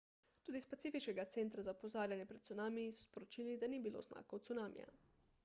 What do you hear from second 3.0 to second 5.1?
so sporočili da ni bilo znakov cunamija